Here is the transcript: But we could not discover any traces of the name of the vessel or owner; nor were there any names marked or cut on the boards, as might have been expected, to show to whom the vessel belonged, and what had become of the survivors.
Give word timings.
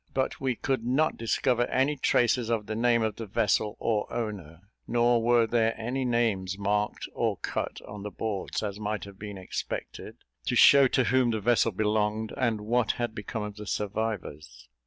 But 0.15 0.41
we 0.41 0.55
could 0.55 0.83
not 0.83 1.15
discover 1.15 1.67
any 1.67 1.95
traces 1.95 2.49
of 2.49 2.65
the 2.65 2.75
name 2.75 3.03
of 3.03 3.17
the 3.17 3.27
vessel 3.27 3.75
or 3.79 4.11
owner; 4.11 4.61
nor 4.87 5.21
were 5.21 5.45
there 5.45 5.75
any 5.79 6.05
names 6.05 6.57
marked 6.57 7.07
or 7.13 7.37
cut 7.37 7.79
on 7.83 8.01
the 8.01 8.09
boards, 8.09 8.63
as 8.63 8.79
might 8.79 9.03
have 9.03 9.19
been 9.19 9.37
expected, 9.37 10.17
to 10.47 10.55
show 10.55 10.87
to 10.87 11.03
whom 11.03 11.29
the 11.29 11.39
vessel 11.39 11.71
belonged, 11.71 12.33
and 12.35 12.61
what 12.61 12.93
had 12.93 13.13
become 13.13 13.43
of 13.43 13.57
the 13.57 13.67
survivors. 13.67 14.67